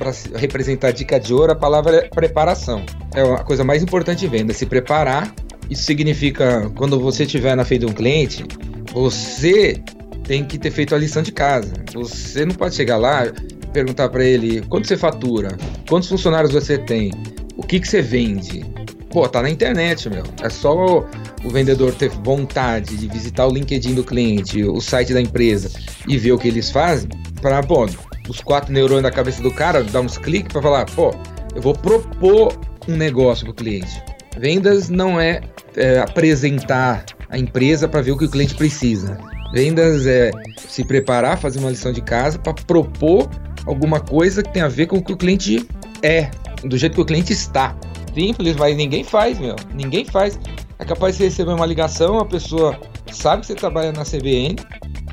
para 0.00 0.12
representar 0.34 0.92
dica 0.92 1.20
de 1.20 1.34
ouro, 1.34 1.52
a 1.52 1.54
palavra 1.54 1.96
é 1.96 2.08
preparação. 2.08 2.82
É 3.14 3.20
a 3.20 3.44
coisa 3.44 3.62
mais 3.62 3.82
importante 3.82 4.20
de 4.20 4.28
venda, 4.28 4.54
se 4.54 4.64
preparar. 4.64 5.30
Isso 5.70 5.84
significa, 5.84 6.68
quando 6.74 6.98
você 6.98 7.22
estiver 7.22 7.56
na 7.56 7.64
frente 7.64 7.80
de 7.80 7.86
um 7.86 7.94
cliente, 7.94 8.44
você 8.92 9.80
tem 10.24 10.44
que 10.44 10.58
ter 10.58 10.70
feito 10.70 10.94
a 10.94 10.98
lição 10.98 11.22
de 11.22 11.32
casa. 11.32 11.72
Você 11.94 12.44
não 12.44 12.54
pode 12.54 12.74
chegar 12.74 12.96
lá 12.96 13.24
perguntar 13.72 14.08
para 14.08 14.24
ele 14.24 14.62
quanto 14.62 14.88
você 14.88 14.96
fatura, 14.96 15.56
quantos 15.88 16.08
funcionários 16.08 16.52
você 16.52 16.76
tem, 16.76 17.12
o 17.56 17.62
que, 17.62 17.78
que 17.78 17.88
você 17.88 18.02
vende. 18.02 18.64
Pô, 19.10 19.28
tá 19.28 19.42
na 19.42 19.50
internet, 19.50 20.08
meu. 20.08 20.24
É 20.42 20.48
só 20.48 20.74
o, 20.74 21.06
o 21.44 21.50
vendedor 21.50 21.94
ter 21.94 22.08
vontade 22.08 22.96
de 22.96 23.08
visitar 23.08 23.46
o 23.46 23.52
LinkedIn 23.52 23.94
do 23.94 24.04
cliente, 24.04 24.62
o 24.64 24.80
site 24.80 25.12
da 25.12 25.20
empresa 25.20 25.70
e 26.06 26.16
ver 26.16 26.32
o 26.32 26.38
que 26.38 26.48
eles 26.48 26.70
fazem, 26.70 27.08
para, 27.40 27.62
pô, 27.62 27.86
os 28.28 28.40
quatro 28.40 28.72
neurônios 28.72 29.02
da 29.02 29.10
cabeça 29.10 29.42
do 29.42 29.50
cara, 29.50 29.82
dar 29.82 30.00
uns 30.00 30.16
cliques 30.16 30.52
para 30.52 30.62
falar, 30.62 30.86
pô, 30.86 31.12
eu 31.54 31.62
vou 31.62 31.74
propor 31.74 32.56
um 32.88 32.96
negócio 32.96 33.44
para 33.44 33.52
o 33.52 33.54
cliente. 33.54 34.00
Vendas 34.40 34.88
não 34.88 35.20
é, 35.20 35.42
é 35.76 35.98
apresentar 35.98 37.04
a 37.28 37.38
empresa 37.38 37.86
para 37.86 38.00
ver 38.00 38.12
o 38.12 38.16
que 38.16 38.24
o 38.24 38.30
cliente 38.30 38.54
precisa. 38.54 39.18
Vendas 39.52 40.06
é 40.06 40.30
se 40.56 40.82
preparar, 40.82 41.38
fazer 41.38 41.58
uma 41.58 41.68
lição 41.68 41.92
de 41.92 42.00
casa 42.00 42.38
para 42.38 42.54
propor 42.54 43.28
alguma 43.66 44.00
coisa 44.00 44.42
que 44.42 44.50
tem 44.50 44.62
a 44.62 44.68
ver 44.68 44.86
com 44.86 44.96
o 44.96 45.04
que 45.04 45.12
o 45.12 45.16
cliente 45.16 45.68
é, 46.02 46.30
do 46.64 46.78
jeito 46.78 46.94
que 46.94 47.00
o 47.02 47.04
cliente 47.04 47.34
está. 47.34 47.76
Simples, 48.14 48.56
mas 48.56 48.74
ninguém 48.74 49.04
faz, 49.04 49.38
meu. 49.38 49.56
Ninguém 49.74 50.06
faz. 50.06 50.40
É 50.78 50.86
capaz 50.86 51.18
de 51.18 51.24
receber 51.24 51.52
uma 51.52 51.66
ligação, 51.66 52.18
a 52.18 52.24
pessoa 52.24 52.80
sabe 53.12 53.42
que 53.42 53.48
você 53.48 53.54
trabalha 53.54 53.92
na 53.92 54.04
CBN 54.04 54.56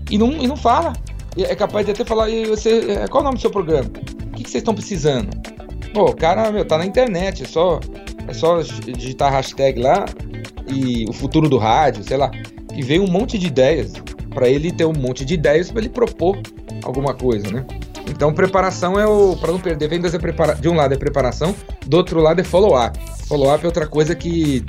e 0.09 0.17
não, 0.17 0.31
e 0.31 0.47
não 0.47 0.55
fala 0.55 0.93
é 1.43 1.55
capaz 1.55 1.85
de 1.85 1.91
até 1.91 2.03
falar, 2.03 2.29
e 2.29 2.45
você, 2.45 2.79
é, 2.91 3.07
qual 3.07 3.21
é 3.21 3.21
o 3.21 3.23
nome 3.25 3.35
do 3.35 3.41
seu 3.41 3.51
programa? 3.51 3.87
O 3.87 4.29
que, 4.31 4.43
que 4.43 4.49
vocês 4.49 4.61
estão 4.61 4.73
precisando? 4.73 5.29
Pô, 5.93 6.05
o 6.05 6.15
cara, 6.15 6.51
meu, 6.51 6.65
tá 6.65 6.77
na 6.77 6.85
internet, 6.85 7.43
é 7.43 7.45
só, 7.45 7.79
é 8.27 8.33
só 8.33 8.61
digitar 8.61 9.31
hashtag 9.31 9.81
lá 9.81 10.05
e 10.67 11.05
o 11.07 11.13
futuro 11.13 11.49
do 11.49 11.57
rádio, 11.57 12.03
sei 12.03 12.17
lá, 12.17 12.29
e 12.75 12.81
veio 12.81 13.03
um 13.03 13.09
monte 13.09 13.37
de 13.37 13.47
ideias 13.47 13.93
para 14.33 14.47
ele 14.49 14.71
ter 14.71 14.85
um 14.85 14.93
monte 14.93 15.25
de 15.25 15.33
ideias 15.33 15.71
para 15.71 15.81
ele 15.81 15.89
propor 15.89 16.39
alguma 16.83 17.13
coisa, 17.13 17.49
né? 17.49 17.65
Então, 18.09 18.33
preparação 18.33 18.99
é 18.99 19.05
o. 19.05 19.35
Para 19.35 19.51
não 19.51 19.59
perder 19.59 19.89
vendas, 19.89 20.13
é 20.13 20.19
prepara, 20.19 20.55
de 20.55 20.69
um 20.69 20.75
lado 20.75 20.93
é 20.93 20.97
preparação, 20.97 21.53
do 21.85 21.97
outro 21.97 22.21
lado 22.21 22.39
é 22.39 22.43
follow-up. 22.43 22.97
Follow-up 23.27 23.63
é 23.63 23.67
outra 23.67 23.85
coisa 23.85 24.15
que 24.15 24.63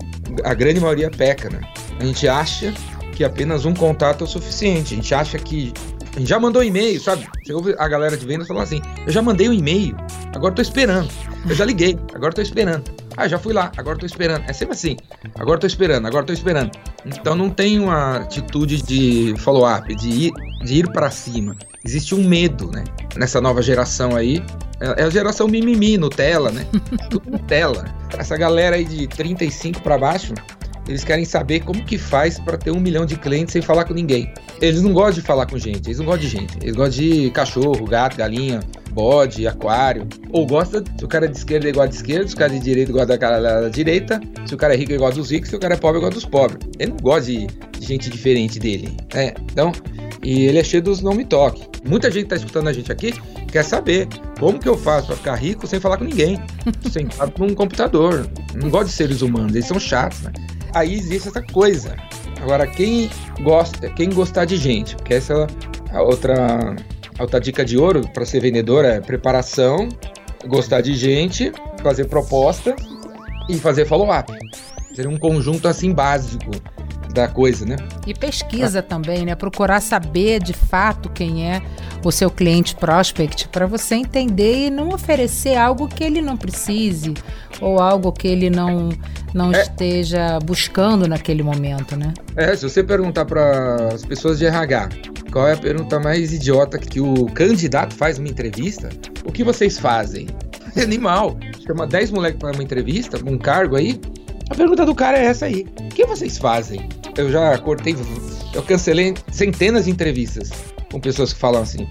a 0.45 0.55
grande 0.55 0.81
maioria 0.81 1.11
peca, 1.11 1.49
né? 1.49 1.61
A 2.01 2.05
gente 2.05 2.27
acha 2.27 2.75
que 3.13 3.25
apenas 3.25 3.65
um 3.65 3.75
contato 3.75 4.23
é 4.23 4.25
o 4.25 4.27
suficiente. 4.27 4.95
A 4.95 4.97
gente 4.97 5.15
acha 5.15 5.39
que 5.39 5.73
a 6.17 6.19
gente 6.19 6.29
já 6.29 6.41
mandou 6.41 6.65
e-mail, 6.65 7.01
sabe? 7.01 7.29
Você 7.45 7.53
ouve 7.53 7.75
a 7.79 7.89
galera 7.89 8.17
de 8.17 8.27
vendas 8.27 8.49
falar 8.49 8.65
assim: 8.65 8.81
eu 9.07 9.13
já 9.13 9.23
mandei 9.23 9.49
um 9.49 9.53
e-mail, 9.53 9.97
agora 10.35 10.55
tô 10.55 10.63
esperando. 10.63 11.09
Eu 11.49 11.55
já 11.55 11.65
liguei, 11.65 11.97
agora 12.15 12.33
tô 12.33 12.43
esperando. 12.43 13.08
Ah, 13.19 13.27
já 13.27 13.37
fui 13.37 13.53
lá, 13.53 13.73
agora 13.77 13.99
tô 13.99 14.07
esperando. 14.07 14.45
É 14.49 14.53
sempre 14.53 14.75
assim: 14.75 14.97
agora 15.35 15.59
tô 15.59 15.67
esperando, 15.67 16.07
agora 16.07 16.25
tô 16.25 16.33
esperando. 16.33 16.71
Então 17.05 17.35
não 17.35 17.51
tem 17.51 17.81
uma 17.81 18.19
atitude 18.19 18.81
de 18.81 19.35
follow-up, 19.39 19.93
de 19.93 20.09
ir, 20.09 20.33
de 20.65 20.75
ir 20.75 20.93
para 20.93 21.11
cima. 21.11 21.57
Existe 21.85 22.15
um 22.15 22.23
medo, 22.23 22.71
né? 22.71 22.85
Nessa 23.17 23.41
nova 23.41 23.61
geração 23.61 24.15
aí. 24.15 24.41
É, 24.81 25.03
é 25.03 25.05
a 25.05 25.11
geração 25.11 25.49
mimimi, 25.49 25.99
Nutella, 25.99 26.53
né? 26.53 26.65
Tudo 27.11 27.29
Nutella. 27.29 27.87
Essa 28.17 28.37
galera 28.37 28.77
aí 28.77 28.85
de 28.85 29.09
35 29.09 29.83
para 29.83 29.99
baixo 29.99 30.33
Eles 30.89 31.05
querem 31.05 31.25
saber 31.25 31.61
como 31.61 31.85
que 31.85 31.99
faz 31.99 32.39
para 32.39 32.57
ter 32.57 32.71
um 32.71 32.81
milhão 32.81 33.05
de 33.05 33.17
clientes 33.17 33.53
sem 33.53 33.61
falar 33.61 33.85
com 33.85 33.93
ninguém. 33.93 34.33
Eles 34.61 34.83
não 34.83 34.93
gostam 34.93 35.21
de 35.21 35.23
falar 35.23 35.47
com 35.47 35.59
gente, 35.59 35.87
eles 35.87 35.99
não 35.99 36.07
gostam 36.07 36.23
de 36.23 36.29
gente. 36.29 36.59
Eles 36.63 36.75
gostam 36.75 37.05
de 37.05 37.31
cachorro, 37.31 37.85
gato, 37.85 38.17
galinha, 38.17 38.61
bode, 38.91 39.47
aquário. 39.47 40.09
Ou 40.31 40.47
gosta, 40.47 40.83
se 40.99 41.05
o 41.05 41.09
cara 41.09 41.27
é 41.27 41.29
de 41.29 41.37
esquerda, 41.37 41.69
igual 41.69 41.87
de 41.87 41.95
esquerda, 41.95 42.27
se 42.27 42.35
o 42.35 42.39
cara 42.39 42.53
é 42.53 42.59
de 42.59 42.65
direita, 42.65 42.91
igual 42.91 43.07
da 43.07 43.19
cara 43.19 43.41
da 43.41 43.69
direita, 43.69 44.21
se 44.47 44.55
o 44.55 44.57
cara 44.57 44.75
é 44.75 44.77
rico, 44.77 44.93
igual 44.93 45.13
dos 45.13 45.31
ricos, 45.31 45.51
se 45.51 45.57
o 45.57 45.61
cara 45.61 45.75
é 45.75 45.77
pobre, 45.77 45.99
igual 45.99 46.11
dos 46.11 46.25
pobres. 46.25 46.59
Ele 46.79 46.91
não 46.91 46.99
gosta 46.99 47.31
de, 47.31 47.47
gente 47.81 48.11
diferente 48.11 48.59
dele. 48.59 48.97
É, 49.15 49.35
então, 49.53 49.73
e 50.23 50.47
ele 50.47 50.59
é 50.59 50.65
cheio 50.65 50.83
dos 50.83 51.01
não 51.01 51.13
me 51.13 51.25
toque. 51.25 51.67
Muita 51.87 52.11
gente 52.11 52.27
tá 52.27 52.37
escutando 52.37 52.69
a 52.69 52.73
gente 52.73 52.91
aqui 52.91 53.15
quer 53.51 53.63
saber 53.63 54.09
como 54.39 54.59
que 54.59 54.69
eu 54.69 54.77
faço 54.77 55.07
para 55.07 55.17
ficar 55.17 55.35
rico 55.37 55.67
sem 55.67 55.81
falar 55.81 55.97
com 55.97 56.05
ninguém, 56.05 56.39
sentado 56.91 57.33
num 57.39 57.55
computador. 57.55 58.29
Não 58.55 58.69
gosto 58.69 58.87
de 58.87 58.93
seres 58.93 59.23
humanos, 59.23 59.55
eles 59.55 59.67
são 59.67 59.79
chatos, 59.79 60.23
né? 60.23 60.33
Aí 60.75 60.95
existe 60.95 61.29
essa 61.29 61.43
coisa. 61.43 61.97
Agora, 62.41 62.67
quem 62.67 63.11
gosta, 63.43 63.89
quem 63.91 64.11
gostar 64.11 64.45
de 64.45 64.57
gente, 64.57 64.95
porque 64.97 65.15
essa 65.15 65.47
é 65.93 65.97
a 65.97 66.03
outra, 66.03 66.77
outra 67.19 67.41
dica 67.41 67.65
de 67.65 67.77
ouro 67.77 68.03
para 68.13 68.25
ser 68.25 68.41
vendedor 68.41 68.85
é 68.85 69.01
preparação, 69.01 69.89
gostar 70.47 70.81
de 70.81 70.95
gente, 70.95 71.53
fazer 71.83 72.05
proposta 72.05 72.77
e 73.49 73.57
fazer 73.57 73.87
follow-up. 73.87 74.33
Seria 74.95 75.11
um 75.11 75.17
conjunto 75.17 75.67
assim 75.69 75.93
básico 75.93 76.51
da 77.13 77.27
coisa, 77.27 77.65
né? 77.65 77.77
E 78.07 78.15
pesquisa 78.15 78.81
ah. 78.81 78.83
também, 78.83 79.25
né? 79.25 79.35
Procurar 79.35 79.81
saber 79.81 80.43
de 80.43 80.53
fato 80.53 81.09
quem 81.09 81.51
é 81.51 81.63
o 82.05 82.13
seu 82.13 82.31
cliente 82.31 82.75
prospect 82.77 83.49
para 83.49 83.67
você 83.67 83.97
entender 83.97 84.67
e 84.67 84.71
não 84.71 84.91
oferecer 84.91 85.57
algo 85.57 85.89
que 85.89 86.05
ele 86.05 86.21
não 86.21 86.37
precise 86.37 87.15
ou 87.61 87.81
algo 87.81 88.13
que 88.13 88.29
ele 88.29 88.51
não 88.51 88.91
não 89.35 89.53
é. 89.53 89.63
esteja 89.63 90.39
buscando 90.41 91.07
naquele 91.07 91.43
momento, 91.43 91.97
né? 91.97 92.13
É, 92.37 92.55
se 92.57 92.69
você 92.69 92.83
perguntar 92.83 93.25
para 93.25 93.95
as 93.95 94.05
pessoas 94.05 94.39
de 94.39 94.47
RH, 94.47 94.89
qual 95.31 95.47
é 95.47 95.53
a 95.53 95.57
pergunta 95.57 95.99
mais 95.99 96.33
idiota 96.33 96.79
que 96.79 97.01
o 97.01 97.27
candidato 97.27 97.95
faz 97.95 98.19
numa 98.19 98.29
entrevista? 98.29 98.89
O 99.25 99.33
que 99.33 99.45
vocês 99.45 99.79
fazem? 99.79 100.27
É 100.77 100.83
animal. 100.85 101.39
Chama 101.67 101.87
10 101.87 102.11
moleques 102.11 102.39
para 102.39 102.53
uma 102.53 102.63
entrevista, 102.63 103.19
um 103.27 103.37
cargo 103.37 103.77
aí, 103.77 104.01
a 104.51 104.55
pergunta 104.55 104.87
do 104.87 104.95
cara 104.95 105.19
é 105.19 105.27
essa 105.27 105.47
aí. 105.47 105.67
O 105.79 105.89
que 105.89 106.07
vocês 106.07 106.39
fazem? 106.39 106.89
Eu 107.17 107.31
já 107.31 107.57
cortei, 107.59 107.95
eu 108.55 108.63
cancelei 108.63 109.15
centenas 109.31 109.85
de 109.85 109.91
entrevistas 109.91 110.51
com 110.91 110.99
pessoas 110.99 111.33
que 111.33 111.39
falam 111.39 111.63
assim. 111.63 111.87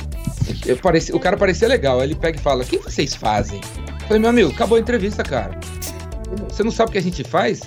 Eu 0.66 0.78
pareci, 0.78 1.14
o 1.14 1.20
cara 1.20 1.38
parecia 1.38 1.68
legal, 1.68 2.04
ele 2.04 2.16
pega 2.16 2.38
e 2.38 2.42
fala: 2.42 2.64
O 2.64 2.66
que 2.66 2.78
vocês 2.78 3.14
fazem? 3.14 3.62
Eu 3.88 4.08
falei, 4.08 4.20
meu 4.20 4.30
amigo, 4.30 4.52
acabou 4.52 4.78
a 4.78 4.82
entrevista, 4.82 5.22
cara. 5.22 5.60
Você 6.50 6.64
não 6.64 6.72
sabe 6.72 6.90
o 6.90 6.92
que 6.92 6.98
a 6.98 7.02
gente 7.02 7.24
faz? 7.24 7.62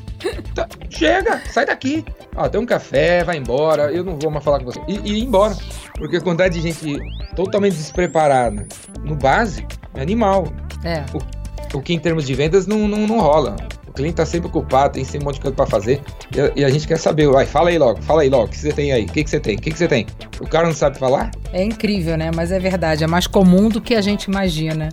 Tá, 0.55 0.69
chega, 0.89 1.41
sai 1.51 1.67
daqui. 1.67 2.05
Ah, 2.35 2.49
tem 2.49 2.61
um 2.61 2.67
café, 2.67 3.23
vai 3.23 3.37
embora. 3.37 3.93
Eu 3.93 4.05
não 4.05 4.19
vou 4.19 4.31
mais 4.31 4.45
falar 4.45 4.59
com 4.59 4.65
você. 4.65 4.81
E, 4.89 4.99
e 5.05 5.19
ir 5.19 5.25
embora. 5.25 5.57
Porque 5.95 6.17
a 6.17 6.21
quantidade 6.21 6.61
de 6.61 6.73
gente 6.73 6.99
totalmente 7.37 7.77
despreparada 7.77 8.67
no 9.05 9.15
básico 9.15 9.69
é 9.95 10.03
animal. 10.03 10.49
É. 10.85 11.05
O, 11.15 11.79
o 11.79 11.83
que 11.83 11.93
em 11.93 11.99
termos 11.99 12.27
de 12.27 12.35
vendas 12.35 12.67
não, 12.67 12.89
não, 12.89 13.07
não 13.07 13.21
rola. 13.21 13.57
O 13.87 13.93
cliente 13.93 14.15
tá 14.15 14.27
sempre 14.27 14.49
ocupado, 14.49 14.95
tem 14.95 15.05
sempre 15.05 15.23
um 15.23 15.25
monte 15.25 15.35
de 15.35 15.41
coisa 15.41 15.57
para 15.57 15.67
fazer. 15.67 16.01
E 16.35 16.41
a, 16.41 16.53
e 16.57 16.65
a, 16.65 16.71
gente 16.71 16.87
quer 16.87 16.97
saber, 16.97 17.29
vai, 17.29 17.45
fala 17.45 17.71
aí 17.71 17.79
logo, 17.79 18.01
fala 18.03 18.23
aí 18.23 18.31
logo, 18.31 18.45
o 18.45 18.49
que 18.49 18.57
você 18.57 18.73
tem 18.73 18.93
aí? 18.93 19.05
O 19.05 19.09
que, 19.09 19.25
que 19.25 19.31
você 19.31 19.41
tem? 19.41 19.57
O 19.57 19.61
que, 19.61 19.71
que 19.73 19.79
você 19.79 19.89
tem? 19.89 20.07
O 20.41 20.47
cara 20.47 20.67
não 20.67 20.75
sabe 20.75 20.97
falar? 20.97 21.33
É 21.53 21.65
incrível, 21.65 22.17
né? 22.17 22.31
Mas 22.35 22.53
é 22.53 22.59
verdade, 22.61 23.03
é 23.03 23.07
mais 23.09 23.27
comum 23.27 23.69
do 23.69 23.81
que 23.81 23.97
a 23.97 24.01
gente 24.01 24.25
imagina. 24.25 24.91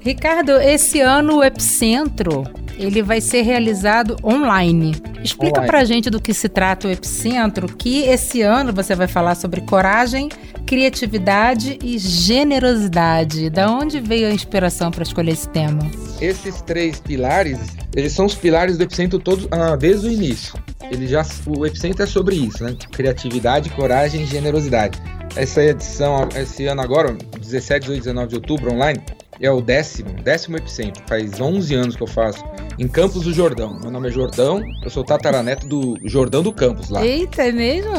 Ricardo, 0.00 0.52
esse 0.52 1.00
ano 1.00 1.38
o 1.38 1.44
Epicentro 1.44 2.44
ele 2.80 3.02
vai 3.02 3.20
ser 3.20 3.42
realizado 3.42 4.16
online. 4.24 4.96
Explica 5.22 5.58
online. 5.58 5.66
pra 5.66 5.84
gente 5.84 6.08
do 6.08 6.20
que 6.20 6.32
se 6.32 6.48
trata 6.48 6.88
o 6.88 6.90
Epicentro, 6.90 7.68
que 7.68 8.04
esse 8.04 8.40
ano 8.40 8.72
você 8.72 8.94
vai 8.94 9.06
falar 9.06 9.34
sobre 9.34 9.60
coragem, 9.60 10.30
criatividade 10.64 11.78
e 11.84 11.98
generosidade. 11.98 13.50
Da 13.50 13.70
onde 13.70 14.00
veio 14.00 14.28
a 14.28 14.30
inspiração 14.30 14.90
para 14.90 15.02
escolher 15.02 15.32
esse 15.32 15.48
tema? 15.48 15.82
Esses 16.20 16.62
três 16.62 16.98
pilares, 17.00 17.58
eles 17.94 18.12
são 18.12 18.24
os 18.24 18.34
pilares 18.34 18.78
do 18.78 18.84
Epicentro 18.84 19.18
todos 19.18 19.46
ah, 19.50 19.76
desde 19.76 20.08
o 20.08 20.10
início. 20.10 20.54
Ele 20.90 21.06
já, 21.06 21.24
o 21.46 21.66
Epicentro 21.66 22.02
é 22.02 22.06
sobre 22.06 22.36
isso, 22.36 22.64
né? 22.64 22.74
Criatividade, 22.90 23.68
coragem 23.70 24.22
e 24.22 24.26
generosidade. 24.26 24.98
Essa 25.36 25.62
edição, 25.62 26.28
esse 26.34 26.66
ano 26.66 26.80
agora, 26.80 27.16
17, 27.38 27.82
18, 27.82 28.04
19 28.04 28.28
de 28.28 28.34
outubro, 28.36 28.72
online, 28.72 29.00
é 29.40 29.50
o 29.50 29.60
décimo, 29.60 30.10
décimo 30.22 30.56
epicentro. 30.58 31.02
Faz 31.08 31.40
11 31.40 31.74
anos 31.74 31.96
que 31.96 32.02
eu 32.02 32.06
faço. 32.06 32.44
Em 32.78 32.86
Campos 32.86 33.22
do 33.22 33.32
Jordão. 33.32 33.78
Meu 33.80 33.90
nome 33.90 34.08
é 34.08 34.10
Jordão, 34.10 34.62
eu 34.84 34.90
sou 34.90 35.02
tataraneto 35.02 35.66
do 35.66 35.98
Jordão 36.04 36.42
do 36.42 36.52
Campos 36.52 36.90
lá. 36.90 37.04
Eita, 37.04 37.42
é 37.42 37.52
mesmo? 37.52 37.94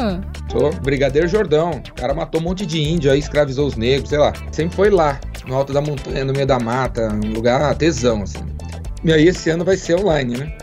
Sou 0.50 0.72
Brigadeiro 0.82 1.26
Jordão. 1.26 1.82
O 1.90 1.94
cara 1.94 2.14
matou 2.14 2.40
um 2.40 2.44
monte 2.44 2.64
de 2.64 2.80
índio 2.80 3.10
aí, 3.10 3.18
escravizou 3.18 3.66
os 3.66 3.76
negros, 3.76 4.08
sei 4.10 4.18
lá. 4.18 4.32
Sempre 4.52 4.76
foi 4.76 4.90
lá, 4.90 5.20
no 5.46 5.54
alto 5.54 5.72
da 5.72 5.80
montanha, 5.80 6.24
no 6.24 6.32
meio 6.32 6.46
da 6.46 6.58
mata, 6.58 7.08
um 7.12 7.32
lugar 7.32 7.74
tesão, 7.74 8.22
assim. 8.22 8.44
E 9.04 9.12
aí 9.12 9.26
esse 9.26 9.50
ano 9.50 9.64
vai 9.64 9.76
ser 9.76 9.96
online, 9.98 10.38
né? 10.38 10.56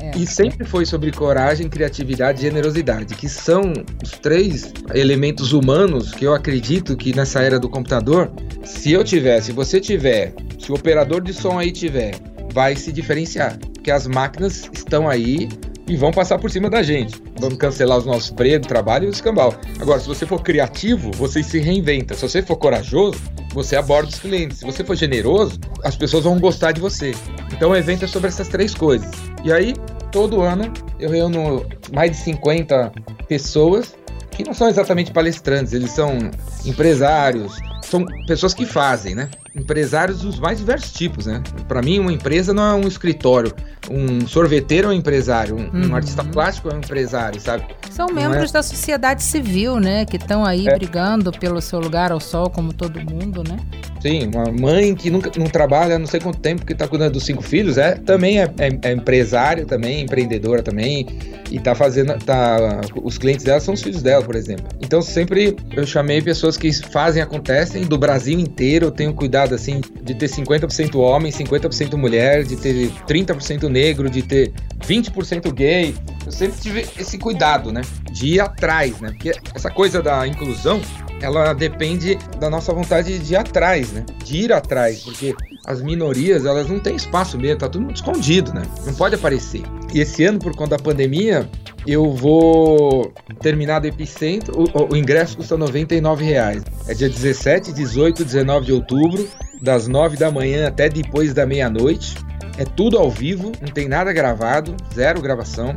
É. 0.00 0.16
E 0.16 0.26
sempre 0.26 0.66
foi 0.66 0.86
sobre 0.86 1.12
coragem, 1.12 1.68
criatividade 1.68 2.38
e 2.38 2.42
generosidade, 2.42 3.14
que 3.14 3.28
são 3.28 3.72
os 4.02 4.12
três 4.12 4.72
elementos 4.94 5.52
humanos 5.52 6.12
que 6.12 6.24
eu 6.24 6.34
acredito 6.34 6.96
que 6.96 7.14
nessa 7.14 7.42
era 7.42 7.58
do 7.58 7.68
computador, 7.68 8.30
se 8.76 8.92
eu 8.92 9.04
tiver, 9.04 9.42
se 9.42 9.52
você 9.52 9.80
tiver, 9.80 10.32
se 10.58 10.70
o 10.72 10.74
operador 10.74 11.20
de 11.20 11.32
som 11.32 11.58
aí 11.58 11.70
tiver, 11.70 12.14
vai 12.52 12.74
se 12.76 12.92
diferenciar. 12.92 13.58
Porque 13.74 13.90
as 13.90 14.06
máquinas 14.06 14.68
estão 14.72 15.08
aí 15.08 15.48
e 15.86 15.96
vão 15.96 16.10
passar 16.10 16.38
por 16.38 16.50
cima 16.50 16.70
da 16.70 16.82
gente. 16.82 17.20
Vamos 17.38 17.58
cancelar 17.58 17.98
os 17.98 18.06
nossos 18.06 18.30
empregos, 18.30 18.66
trabalho 18.66 19.06
e 19.06 19.08
o 19.08 19.10
escambau. 19.10 19.54
Agora, 19.80 20.00
se 20.00 20.06
você 20.06 20.24
for 20.24 20.40
criativo, 20.42 21.10
você 21.12 21.42
se 21.42 21.58
reinventa. 21.58 22.14
Se 22.14 22.22
você 22.22 22.42
for 22.42 22.56
corajoso, 22.56 23.20
você 23.52 23.76
aborda 23.76 24.08
os 24.08 24.18
clientes. 24.18 24.58
Se 24.58 24.64
você 24.64 24.84
for 24.84 24.96
generoso, 24.96 25.58
as 25.82 25.96
pessoas 25.96 26.24
vão 26.24 26.38
gostar 26.38 26.72
de 26.72 26.80
você. 26.80 27.12
Então 27.52 27.70
o 27.70 27.76
evento 27.76 28.04
é 28.04 28.08
sobre 28.08 28.28
essas 28.28 28.48
três 28.48 28.74
coisas. 28.74 29.10
E 29.44 29.52
aí, 29.52 29.74
todo 30.12 30.40
ano, 30.40 30.72
eu 30.98 31.10
reúno 31.10 31.66
mais 31.92 32.12
de 32.12 32.16
50 32.18 32.92
pessoas 33.28 33.94
que 34.30 34.44
não 34.44 34.54
são 34.54 34.68
exatamente 34.68 35.12
palestrantes, 35.12 35.72
eles 35.72 35.90
são 35.90 36.16
empresários, 36.64 37.58
são 37.82 38.04
pessoas 38.26 38.54
que 38.54 38.64
fazem, 38.64 39.14
né? 39.14 39.28
Empresários 39.54 40.20
dos 40.20 40.38
mais 40.38 40.58
diversos 40.58 40.92
tipos, 40.92 41.26
né? 41.26 41.42
Para 41.66 41.82
mim, 41.82 41.98
uma 41.98 42.12
empresa 42.12 42.52
não 42.52 42.62
é 42.62 42.74
um 42.74 42.86
escritório, 42.86 43.52
um 43.90 44.26
sorveteiro 44.26 44.88
é 44.88 44.90
um 44.90 44.92
empresário, 44.92 45.56
um, 45.56 45.68
uhum. 45.70 45.90
um 45.90 45.94
artista 45.94 46.24
plástico 46.24 46.68
é 46.68 46.74
um 46.74 46.78
empresário, 46.78 47.40
sabe? 47.40 47.66
São 47.90 48.06
não 48.06 48.14
membros 48.14 48.50
é... 48.50 48.52
da 48.54 48.62
sociedade 48.62 49.22
civil, 49.22 49.80
né? 49.80 50.04
Que 50.04 50.16
estão 50.16 50.44
aí 50.44 50.68
é. 50.68 50.74
brigando 50.74 51.32
pelo 51.32 51.60
seu 51.60 51.80
lugar 51.80 52.12
ao 52.12 52.20
sol, 52.20 52.48
como 52.50 52.72
todo 52.72 53.00
mundo, 53.00 53.42
né? 53.42 53.58
Sim, 54.00 54.30
uma 54.34 54.50
mãe 54.50 54.94
que 54.94 55.10
nunca 55.10 55.30
não 55.38 55.46
trabalha 55.46 55.98
não 55.98 56.06
sei 56.06 56.20
quanto 56.20 56.40
tempo 56.40 56.64
que 56.64 56.72
está 56.72 56.88
cuidando 56.88 57.12
dos 57.12 57.24
cinco 57.24 57.42
filhos, 57.42 57.76
é 57.76 57.96
também 57.96 58.40
é, 58.40 58.44
é, 58.58 58.88
é 58.88 58.92
empresária 58.92 59.66
também, 59.66 60.02
empreendedora 60.02 60.62
também 60.62 61.06
e 61.50 61.58
tá 61.58 61.74
fazendo, 61.74 62.16
tá, 62.24 62.80
os 63.02 63.18
clientes 63.18 63.44
dela 63.44 63.60
são 63.60 63.74
os 63.74 63.82
filhos 63.82 64.02
dela, 64.02 64.24
por 64.24 64.36
exemplo. 64.36 64.66
Então 64.80 65.02
sempre 65.02 65.56
eu 65.76 65.84
chamei 65.86 66.22
pessoas 66.22 66.56
que 66.56 66.72
fazem 66.72 67.20
acontecem 67.20 67.82
do 67.82 67.98
Brasil 67.98 68.38
inteiro. 68.38 68.86
Eu 68.86 68.90
tenho 68.90 69.12
cuidado 69.12 69.54
assim 69.54 69.80
de 70.02 70.14
ter 70.14 70.28
50% 70.28 70.94
homem, 70.94 71.30
50% 71.30 71.96
mulher, 71.96 72.44
de 72.44 72.56
ter 72.56 72.90
30% 73.06 73.68
negro, 73.68 74.08
de 74.08 74.22
ter 74.22 74.52
20% 74.86 75.52
gay. 75.52 75.94
Eu 76.24 76.32
sempre 76.32 76.58
tive 76.60 76.86
esse 76.98 77.18
cuidado, 77.18 77.72
né, 77.72 77.82
de 78.12 78.34
ir 78.34 78.40
atrás, 78.40 78.98
né? 79.00 79.10
Porque 79.10 79.32
essa 79.54 79.70
coisa 79.70 80.00
da 80.00 80.26
inclusão 80.26 80.80
ela 81.20 81.52
depende 81.52 82.18
da 82.38 82.48
nossa 82.48 82.72
vontade 82.72 83.18
de 83.18 83.34
ir 83.34 83.36
atrás, 83.36 83.90
né? 83.92 84.04
De 84.24 84.38
ir 84.38 84.52
atrás, 84.52 85.00
porque 85.00 85.34
as 85.66 85.82
minorias, 85.82 86.44
elas 86.44 86.68
não 86.68 86.80
têm 86.80 86.96
espaço 86.96 87.38
mesmo, 87.38 87.58
tá 87.58 87.68
tudo 87.68 87.92
escondido, 87.92 88.52
né? 88.52 88.62
Não 88.86 88.94
pode 88.94 89.14
aparecer. 89.14 89.62
E 89.92 90.00
esse 90.00 90.24
ano, 90.24 90.38
por 90.38 90.54
conta 90.54 90.76
da 90.76 90.82
pandemia, 90.82 91.48
eu 91.86 92.12
vou 92.12 93.12
terminar 93.40 93.80
do 93.80 93.86
Epicentro, 93.86 94.52
o, 94.56 94.92
o 94.92 94.96
ingresso 94.96 95.36
custa 95.36 95.56
99 95.56 96.24
reais. 96.24 96.62
É 96.86 96.94
dia 96.94 97.08
17, 97.08 97.72
18, 97.72 98.24
19 98.24 98.66
de 98.66 98.72
outubro, 98.72 99.28
das 99.60 99.86
9 99.86 100.16
da 100.16 100.30
manhã 100.30 100.68
até 100.68 100.88
depois 100.88 101.34
da 101.34 101.46
meia-noite. 101.46 102.16
É 102.58 102.64
tudo 102.64 102.98
ao 102.98 103.10
vivo, 103.10 103.52
não 103.60 103.68
tem 103.68 103.88
nada 103.88 104.12
gravado, 104.12 104.74
zero 104.94 105.20
gravação. 105.20 105.74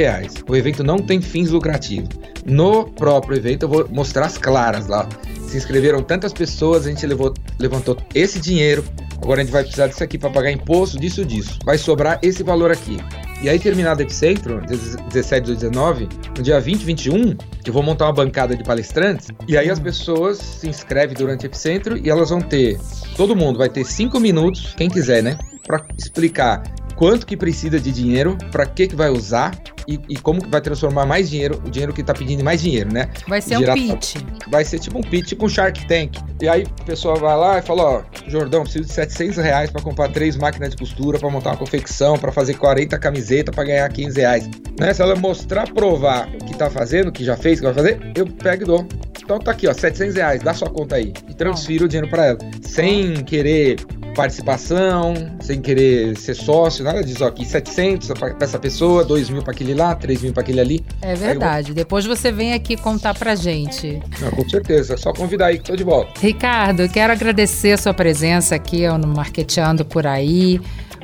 O 0.47 0.55
evento 0.55 0.83
não 0.83 0.97
tem 0.97 1.21
fins 1.21 1.49
lucrativos. 1.49 2.09
No 2.45 2.85
próprio 2.85 3.37
evento, 3.37 3.63
eu 3.63 3.69
vou 3.69 3.89
mostrar 3.89 4.27
as 4.27 4.37
claras 4.37 4.87
lá 4.87 5.09
se 5.47 5.57
inscreveram 5.57 6.03
tantas 6.03 6.33
pessoas, 6.33 6.85
a 6.85 6.89
gente 6.89 7.07
levou, 7.07 7.33
levantou 7.57 7.97
esse 8.13 8.37
dinheiro 8.37 8.83
agora 9.21 9.41
a 9.41 9.43
gente 9.43 9.51
vai 9.51 9.63
precisar 9.63 9.87
disso 9.87 10.03
aqui 10.03 10.17
para 10.17 10.29
pagar 10.29 10.51
imposto, 10.51 10.99
disso, 10.99 11.25
disso. 11.25 11.57
Vai 11.65 11.77
sobrar 11.77 12.19
esse 12.21 12.43
valor 12.43 12.71
aqui. 12.71 12.97
E 13.41 13.47
aí, 13.47 13.59
terminado 13.59 13.99
o 13.99 14.03
Epicentro, 14.03 14.61
17 14.65 15.51
ou 15.51 15.55
19, 15.55 16.09
no 16.35 16.43
dia 16.43 16.59
20 16.59 16.81
e 16.81 16.85
21, 16.85 17.37
eu 17.65 17.71
vou 17.71 17.83
montar 17.83 18.05
uma 18.05 18.13
bancada 18.13 18.55
de 18.55 18.63
palestrantes. 18.63 19.27
E 19.47 19.55
aí 19.55 19.69
as 19.69 19.79
pessoas 19.79 20.37
se 20.39 20.67
inscrevem 20.67 21.15
durante 21.15 21.45
o 21.45 21.47
Epicentro 21.47 21.97
e 21.97 22.09
elas 22.09 22.31
vão 22.31 22.41
ter. 22.41 22.79
Todo 23.15 23.35
mundo 23.35 23.59
vai 23.59 23.69
ter 23.69 23.85
cinco 23.85 24.19
minutos, 24.19 24.73
quem 24.75 24.89
quiser, 24.89 25.21
né? 25.21 25.37
Para 25.65 25.85
explicar 25.97 26.63
quanto 26.95 27.27
que 27.27 27.37
precisa 27.37 27.79
de 27.79 27.91
dinheiro, 27.91 28.35
para 28.51 28.65
que 28.65 28.87
que 28.87 28.95
vai 28.95 29.09
usar 29.09 29.51
e, 29.87 29.99
e, 30.09 30.17
como 30.17 30.41
vai 30.49 30.59
transformar 30.59 31.05
mais 31.05 31.29
dinheiro, 31.29 31.61
o 31.65 31.69
dinheiro 31.69 31.93
que 31.93 32.03
tá 32.03 32.13
pedindo 32.13 32.43
mais 32.43 32.61
dinheiro, 32.61 32.91
né? 32.91 33.09
Vai 33.27 33.41
ser 33.41 33.57
Girar, 33.57 33.77
um 33.77 33.95
pitch. 33.95 34.15
Vai 34.49 34.65
ser 34.65 34.79
tipo 34.79 34.97
um 34.97 35.01
pitch, 35.01 35.27
tipo 35.27 35.45
um 35.45 35.49
Shark 35.49 35.87
Tank. 35.87 36.17
E 36.41 36.49
aí 36.49 36.65
a 36.81 36.83
pessoa 36.83 37.15
vai 37.15 37.37
lá 37.37 37.59
e 37.59 37.61
fala, 37.61 37.83
ó, 37.83 38.03
Jordão, 38.27 38.63
preciso 38.63 38.85
de 38.85 38.93
700 38.93 39.37
reais 39.37 39.71
para 39.71 39.81
comprar 39.81 40.09
três 40.09 40.35
máquinas 40.35 40.71
de 40.71 40.77
costura, 40.77 41.17
para 41.17 41.29
montar 41.29 41.51
uma 41.51 41.57
confecção, 41.57 42.17
para 42.17 42.31
fazer 42.31 42.55
40 42.55 42.99
camisetas, 42.99 43.55
para 43.55 43.63
ganhar 43.63 43.87
15 43.87 44.19
reais. 44.19 44.49
Né? 44.79 44.93
Se 44.93 45.01
ela 45.01 45.15
mostrar, 45.15 45.71
provar 45.71 46.27
o 46.33 46.45
que 46.45 46.57
tá 46.57 46.69
fazendo, 46.69 47.07
o 47.07 47.11
que 47.11 47.23
já 47.23 47.37
fez, 47.37 47.59
o 47.59 47.61
que 47.61 47.65
vai 47.65 47.73
fazer, 47.73 48.11
eu 48.15 48.27
pego 48.27 48.63
e 48.63 48.65
dou. 48.65 48.87
Então 49.23 49.39
tá 49.39 49.51
aqui, 49.51 49.67
ó, 49.67 49.73
700 49.73 50.15
reais, 50.15 50.41
dá 50.41 50.53
sua 50.53 50.69
conta 50.69 50.95
aí. 50.95 51.13
E 51.29 51.33
transfiro 51.33 51.85
o 51.85 51.87
dinheiro 51.87 52.09
para 52.09 52.27
ela. 52.27 52.37
Sem 52.61 53.15
querer 53.23 53.77
participação, 54.17 55.13
sem 55.39 55.61
querer 55.61 56.17
ser 56.17 56.33
sócio, 56.33 56.83
nada 56.83 57.03
disso. 57.03 57.23
Ó, 57.23 57.27
aqui 57.27 57.45
700 57.45 58.09
para 58.09 58.35
essa 58.41 58.57
pessoa, 58.57 59.05
2 59.05 59.29
mil 59.29 59.43
para 59.43 59.53
aquele 59.53 59.75
lá, 59.75 59.93
3 59.93 60.23
mil 60.23 60.33
para 60.33 60.41
aquele 60.41 60.59
ali. 60.59 60.85
É 61.01 61.13
verdade. 61.13 61.67
Vou... 61.67 61.75
Depois 61.75 62.03
você 62.05 62.31
vem 62.31 62.53
aqui 62.53 62.75
contar 62.75 63.13
pra 63.13 63.35
gente. 63.35 64.01
Não, 64.19 64.31
com 64.31 64.49
certeza. 64.49 64.95
É 64.95 64.97
só 64.97 65.13
convidar 65.13 65.47
aí 65.47 65.59
que 65.59 65.65
tô 65.65 65.75
de 65.75 65.83
volta. 65.83 66.19
Ricardo, 66.19 66.89
quero 66.89 67.13
agradecer 67.13 67.73
a 67.73 67.77
sua 67.77 67.93
presença 67.93 68.55
aqui 68.55 68.87
no 68.87 69.07
Marqueteando 69.07 69.85
por 69.85 70.07
aí. 70.07 70.59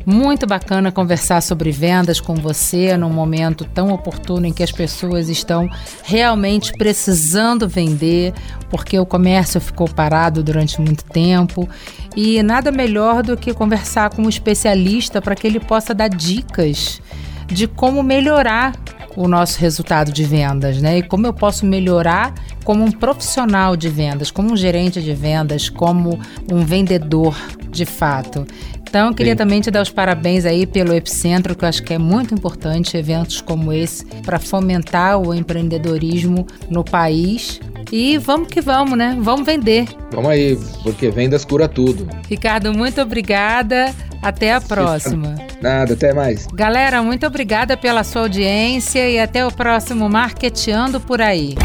Muito 0.05 0.45
bacana 0.45 0.91
conversar 0.91 1.41
sobre 1.41 1.71
vendas 1.71 2.19
com 2.19 2.35
você 2.35 2.97
num 2.97 3.09
momento 3.09 3.63
tão 3.63 3.89
oportuno 3.93 4.45
em 4.45 4.51
que 4.51 4.61
as 4.61 4.71
pessoas 4.71 5.29
estão 5.29 5.69
realmente 6.03 6.73
precisando 6.73 7.69
vender, 7.69 8.33
porque 8.69 8.99
o 8.99 9.05
comércio 9.05 9.61
ficou 9.61 9.87
parado 9.87 10.43
durante 10.43 10.81
muito 10.81 11.05
tempo. 11.05 11.69
E 12.17 12.43
nada 12.43 12.69
melhor 12.69 13.23
do 13.23 13.37
que 13.37 13.53
conversar 13.53 14.09
com 14.09 14.23
um 14.23 14.29
especialista 14.29 15.21
para 15.21 15.35
que 15.35 15.47
ele 15.47 15.59
possa 15.59 15.93
dar 15.93 16.09
dicas 16.09 17.01
de 17.47 17.65
como 17.65 18.03
melhorar 18.03 18.73
o 19.15 19.27
nosso 19.27 19.59
resultado 19.59 20.11
de 20.11 20.23
vendas, 20.23 20.81
né? 20.81 20.97
E 20.97 21.03
como 21.03 21.27
eu 21.27 21.33
posso 21.33 21.65
melhorar 21.65 22.33
como 22.63 22.83
um 22.83 22.91
profissional 22.91 23.75
de 23.75 23.89
vendas, 23.89 24.31
como 24.31 24.51
um 24.51 24.57
gerente 24.57 25.01
de 25.01 25.13
vendas, 25.13 25.69
como 25.69 26.19
um 26.51 26.65
vendedor 26.65 27.35
de 27.69 27.85
fato. 27.85 28.45
Então, 28.93 29.07
eu 29.07 29.13
queria 29.15 29.33
Sim. 29.33 29.37
também 29.37 29.59
te 29.59 29.71
dar 29.71 29.81
os 29.81 29.89
parabéns 29.89 30.45
aí 30.45 30.67
pelo 30.67 30.93
Epicentro, 30.93 31.55
que 31.55 31.65
eu 31.65 31.69
acho 31.69 31.81
que 31.81 31.95
é 31.95 31.97
muito 31.97 32.31
importante 32.31 32.95
eventos 32.95 33.41
como 33.41 33.73
esse 33.73 34.05
para 34.23 34.37
fomentar 34.37 35.19
o 35.19 35.33
empreendedorismo 35.33 36.45
no 36.69 36.83
país. 36.83 37.59
E 37.91 38.19
vamos 38.19 38.49
que 38.49 38.61
vamos, 38.61 38.95
né? 38.95 39.17
Vamos 39.19 39.47
vender. 39.47 39.87
Vamos 40.11 40.29
aí, 40.29 40.59
porque 40.83 41.09
vendas 41.09 41.43
cura 41.43 41.67
tudo. 41.67 42.07
Ricardo, 42.29 42.71
muito 42.71 43.01
obrigada. 43.01 43.91
Até 44.21 44.53
a 44.53 44.61
próxima. 44.61 45.33
Nada, 45.59 45.95
até 45.95 46.13
mais. 46.13 46.45
Galera, 46.53 47.01
muito 47.01 47.25
obrigada 47.25 47.75
pela 47.75 48.03
sua 48.03 48.21
audiência 48.21 49.09
e 49.09 49.17
até 49.17 49.43
o 49.43 49.51
próximo 49.51 50.07
Marqueteando 50.07 50.99
por 50.99 51.19
aí. 51.19 51.55